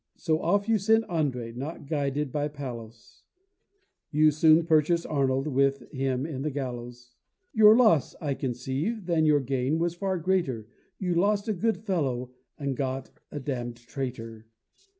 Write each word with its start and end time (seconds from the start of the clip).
So 0.17 0.41
off 0.41 0.67
you 0.67 0.79
sent 0.79 1.05
André 1.09 1.55
(not 1.55 1.85
guided 1.85 2.31
by 2.31 2.47
Pallas), 2.47 3.21
Who 4.11 4.31
soon 4.31 4.65
purchased 4.65 5.05
Arnold, 5.05 5.45
and 5.45 5.53
with 5.55 5.91
him 5.91 6.25
the 6.41 6.49
gallows; 6.49 7.13
Your 7.53 7.75
loss, 7.77 8.15
I 8.19 8.33
conceive, 8.33 9.05
than 9.05 9.27
your 9.27 9.41
gain 9.41 9.77
was 9.77 9.93
far 9.93 10.17
greater, 10.17 10.67
You 10.97 11.13
lost 11.13 11.47
a 11.47 11.53
good 11.53 11.77
fellow 11.77 12.31
and 12.57 12.75
got 12.75 13.11
a 13.31 13.39
damn'd 13.39 13.75
traitor. 13.77 14.47